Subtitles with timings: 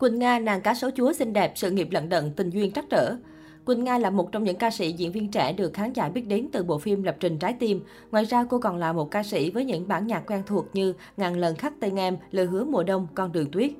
[0.00, 2.84] Quỳnh Nga, nàng cá sấu chúa xinh đẹp, sự nghiệp lận đận, tình duyên trắc
[2.90, 3.16] trở.
[3.64, 6.26] Quỳnh Nga là một trong những ca sĩ diễn viên trẻ được khán giả biết
[6.26, 7.84] đến từ bộ phim Lập trình trái tim.
[8.10, 10.94] Ngoài ra, cô còn là một ca sĩ với những bản nhạc quen thuộc như
[11.16, 13.70] Ngàn lần khắc tên em, Lời hứa mùa đông, Con đường tuyết.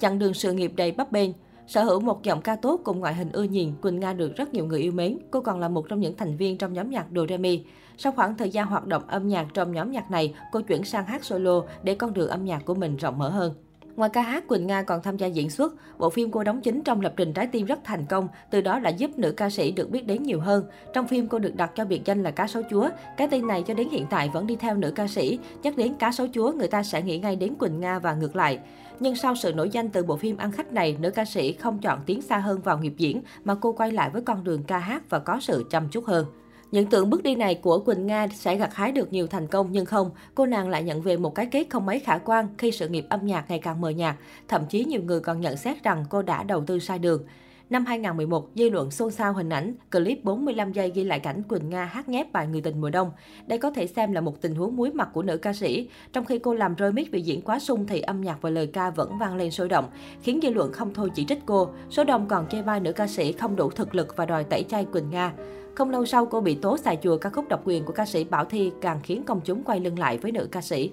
[0.00, 1.30] Chặng đường sự nghiệp đầy bấp bênh,
[1.66, 4.54] Sở hữu một giọng ca tốt cùng ngoại hình ưa nhìn, Quỳnh Nga được rất
[4.54, 5.18] nhiều người yêu mến.
[5.30, 7.64] Cô còn là một trong những thành viên trong nhóm nhạc Doremi.
[7.98, 11.06] Sau khoảng thời gian hoạt động âm nhạc trong nhóm nhạc này, cô chuyển sang
[11.06, 13.54] hát solo để con đường âm nhạc của mình rộng mở hơn.
[13.96, 15.74] Ngoài ca hát, Quỳnh Nga còn tham gia diễn xuất.
[15.98, 18.78] Bộ phim cô đóng chính trong lập trình trái tim rất thành công, từ đó
[18.78, 20.64] đã giúp nữ ca sĩ được biết đến nhiều hơn.
[20.92, 22.88] Trong phim, cô được đặt cho biệt danh là cá sấu chúa.
[23.16, 25.38] Cái tên này cho đến hiện tại vẫn đi theo nữ ca sĩ.
[25.62, 28.36] Nhắc đến cá sấu chúa, người ta sẽ nghĩ ngay đến Quỳnh Nga và ngược
[28.36, 28.58] lại.
[29.00, 31.78] Nhưng sau sự nổi danh từ bộ phim ăn khách này, nữ ca sĩ không
[31.78, 34.78] chọn tiến xa hơn vào nghiệp diễn, mà cô quay lại với con đường ca
[34.78, 36.26] hát và có sự chăm chút hơn.
[36.70, 39.68] Những tưởng bước đi này của Quỳnh Nga sẽ gặt hái được nhiều thành công
[39.70, 42.72] nhưng không, cô nàng lại nhận về một cái kết không mấy khả quan khi
[42.72, 44.16] sự nghiệp âm nhạc ngày càng mờ nhạt.
[44.48, 47.22] Thậm chí nhiều người còn nhận xét rằng cô đã đầu tư sai đường.
[47.70, 51.70] Năm 2011, dư luận xôn xao hình ảnh clip 45 giây ghi lại cảnh Quỳnh
[51.70, 53.10] Nga hát nhép bài Người tình mùa đông.
[53.46, 55.88] Đây có thể xem là một tình huống muối mặt của nữ ca sĩ.
[56.12, 58.66] Trong khi cô làm rơi mic vì diễn quá sung thì âm nhạc và lời
[58.66, 59.88] ca vẫn vang lên sôi động,
[60.22, 61.68] khiến dư luận không thôi chỉ trích cô.
[61.90, 64.64] Số đông còn chê bai nữ ca sĩ không đủ thực lực và đòi tẩy
[64.68, 65.32] chay Quỳnh Nga.
[65.76, 68.24] Không lâu sau, cô bị tố xài chùa ca khúc độc quyền của ca sĩ
[68.24, 70.90] Bảo Thi càng khiến công chúng quay lưng lại với nữ ca sĩ.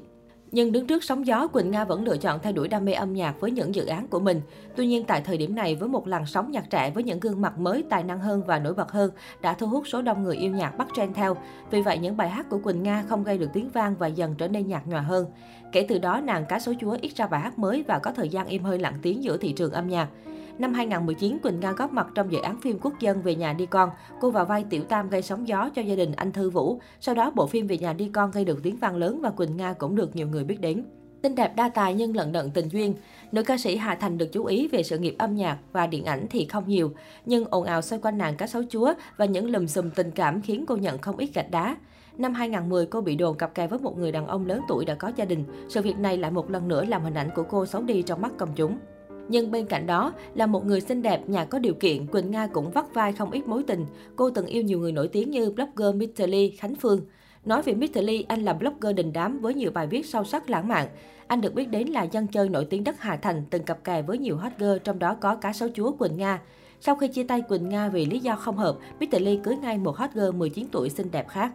[0.56, 3.14] Nhưng đứng trước sóng gió, Quỳnh Nga vẫn lựa chọn thay đổi đam mê âm
[3.14, 4.42] nhạc với những dự án của mình.
[4.76, 7.42] Tuy nhiên, tại thời điểm này, với một làn sóng nhạc trẻ với những gương
[7.42, 10.36] mặt mới, tài năng hơn và nổi bật hơn, đã thu hút số đông người
[10.36, 11.38] yêu nhạc bắt trend theo.
[11.72, 14.36] Vì vậy, những bài hát của Quỳnh Nga không gây được tiếng vang và dần
[14.38, 15.26] trở nên nhạt nhòa hơn.
[15.72, 18.30] Kể từ đó, nàng cá số chúa ít ra bài hát mới và có thời
[18.30, 20.08] gian im hơi lặng tiếng giữa thị trường âm nhạc.
[20.58, 23.66] Năm 2019, Quỳnh Nga góp mặt trong dự án phim quốc dân Về nhà đi
[23.66, 23.90] con.
[24.20, 26.80] Cô vào vai Tiểu Tam gây sóng gió cho gia đình anh Thư Vũ.
[27.00, 29.58] Sau đó, bộ phim Về nhà đi con gây được tiếng vang lớn và Quỳnh
[29.58, 30.84] Nga cũng được nhiều người biết đến.
[31.24, 32.96] Xinh đẹp đa tài nhưng lận đận tình duyên.
[33.32, 36.06] Nữ ca sĩ Hà Thành được chú ý về sự nghiệp âm nhạc và điện
[36.06, 36.94] ảnh thì không nhiều,
[37.26, 40.42] nhưng ồn ào xoay quanh nàng cá sấu chúa và những lùm xùm tình cảm
[40.42, 41.78] khiến cô nhận không ít gạch đá.
[42.18, 44.96] Năm 2010, cô bị đồn cặp kè với một người đàn ông lớn tuổi đã
[44.96, 45.44] có gia đình.
[45.70, 48.22] Sự việc này lại một lần nữa làm hình ảnh của cô xấu đi trong
[48.22, 48.78] mắt công chúng.
[49.28, 52.48] Nhưng bên cạnh đó, là một người xinh đẹp, nhà có điều kiện, Quỳnh Nga
[52.48, 53.86] cũng vắt vai không ít mối tình.
[54.16, 56.30] Cô từng yêu nhiều người nổi tiếng như blogger Mr.
[56.30, 57.02] Lee, Khánh Phương.
[57.46, 57.98] Nói về Mr.
[58.04, 60.88] Lee, anh là blogger đình đám với nhiều bài viết sâu sắc lãng mạn.
[61.28, 64.02] Anh được biết đến là dân chơi nổi tiếng đất Hà Thành, từng cặp kè
[64.02, 66.42] với nhiều hot girl, trong đó có cá sấu chúa Quỳnh Nga.
[66.82, 69.22] Sau khi chia tay Quỳnh Nga vì lý do không hợp, Mr.
[69.22, 71.52] Lee cưới ngay một hot girl 19 tuổi xinh đẹp khác.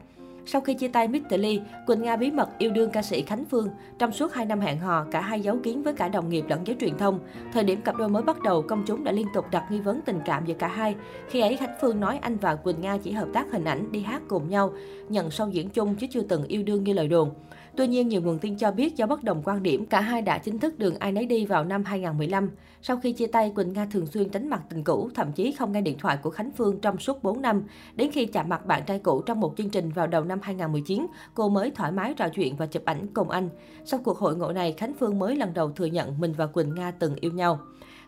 [0.50, 1.18] Sau khi chia tay Mr.
[1.30, 3.68] Lee, Quỳnh Nga bí mật yêu đương ca sĩ Khánh Phương.
[3.98, 6.66] Trong suốt 2 năm hẹn hò, cả hai giấu kiến với cả đồng nghiệp lẫn
[6.66, 7.20] giới truyền thông.
[7.52, 10.00] Thời điểm cặp đôi mới bắt đầu, công chúng đã liên tục đặt nghi vấn
[10.00, 10.94] tình cảm giữa cả hai.
[11.28, 14.00] Khi ấy, Khánh Phương nói anh và Quỳnh Nga chỉ hợp tác hình ảnh, đi
[14.00, 14.72] hát cùng nhau,
[15.08, 17.30] nhận sâu diễn chung chứ chưa từng yêu đương như lời đồn.
[17.76, 20.38] Tuy nhiên, nhiều nguồn tin cho biết do bất đồng quan điểm, cả hai đã
[20.38, 22.50] chính thức đường ai nấy đi vào năm 2015.
[22.82, 25.72] Sau khi chia tay, Quỳnh Nga thường xuyên tránh mặt tình cũ, thậm chí không
[25.72, 27.62] nghe điện thoại của Khánh Phương trong suốt 4 năm.
[27.94, 30.44] Đến khi chạm mặt bạn trai cũ trong một chương trình vào đầu năm năm
[30.44, 33.48] 2019, cô mới thoải mái trò chuyện và chụp ảnh cùng anh.
[33.84, 36.74] Sau cuộc hội ngộ này, Khánh Phương mới lần đầu thừa nhận mình và Quỳnh
[36.74, 37.58] Nga từng yêu nhau.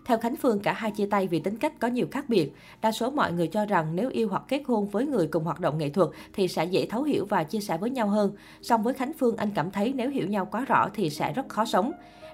[0.05, 2.53] Theo Khánh Phương, cả hai chia tay vì tính cách có nhiều khác biệt.
[2.83, 5.61] Đa số mọi người cho rằng nếu yêu hoặc kết hôn với người cùng hoạt
[5.61, 8.33] động nghệ thuật thì sẽ dễ thấu hiểu và chia sẻ với nhau hơn.
[8.63, 11.49] Song với Khánh Phương, anh cảm thấy nếu hiểu nhau quá rõ thì sẽ rất
[11.49, 11.93] khó sống.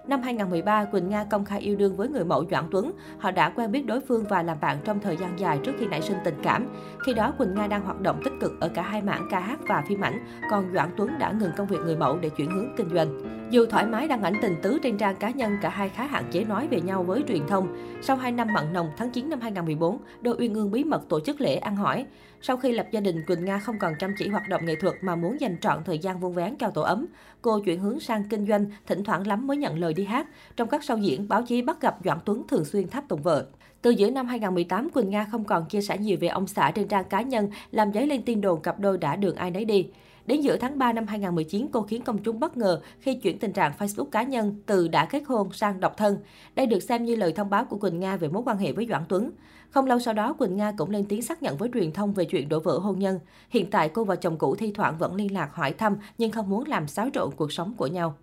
[0.09, 2.93] Năm 2013, Quỳnh Nga công khai yêu đương với người mẫu Doãn Tuấn.
[3.19, 5.87] Họ đã quen biết đối phương và làm bạn trong thời gian dài trước khi
[5.87, 6.67] nảy sinh tình cảm.
[7.07, 9.61] Khi đó, Quỳnh Nga đang hoạt động tích cực ở cả hai mảng ca hát
[9.69, 12.69] và phim ảnh, còn Doãn Tuấn đã ngừng công việc người mẫu để chuyển hướng
[12.77, 13.09] kinh doanh.
[13.51, 16.25] Dù thoải mái đăng ảnh tình tứ trên trang cá nhân, cả hai khá hạn
[16.31, 17.77] chế nói về nhau với truyền thông.
[18.03, 21.21] Sau 2 năm mặn nồng, tháng 9 năm 2014, đôi Uyên Ương bí mật tổ
[21.21, 22.07] chức lễ ăn hỏi.
[22.47, 24.95] Sau khi lập gia đình, Quỳnh Nga không còn chăm chỉ hoạt động nghệ thuật
[25.01, 27.07] mà muốn dành trọn thời gian vuông vén cho tổ ấm.
[27.43, 30.27] Cô chuyển hướng sang kinh doanh, thỉnh thoảng lắm mới nhận lời đi hát.
[30.57, 33.47] Trong các show diễn, báo chí bắt gặp Doãn Tuấn thường xuyên tháp tùng vợ.
[33.83, 36.89] Từ giữa năm 2018, Quỳnh Nga không còn chia sẻ nhiều về ông xã trên
[36.89, 39.89] trang cá nhân, làm dấy lên tin đồn cặp đôi đã đường ai nấy đi.
[40.27, 43.53] Đến giữa tháng 3 năm 2019, cô khiến công chúng bất ngờ khi chuyển tình
[43.53, 46.19] trạng Facebook cá nhân từ đã kết hôn sang độc thân.
[46.55, 48.87] Đây được xem như lời thông báo của Quỳnh Nga về mối quan hệ với
[48.91, 49.31] Doãn Tuấn.
[49.71, 52.25] Không lâu sau đó, Quỳnh Nga cũng lên tiếng xác nhận với truyền thông về
[52.25, 53.21] chuyện đổ vỡ hôn nhân.
[53.51, 56.51] Hiện tại cô và chồng cũ thi thoảng vẫn liên lạc hỏi thăm nhưng không
[56.51, 58.15] muốn làm xáo trộn cuộc sống của nhau.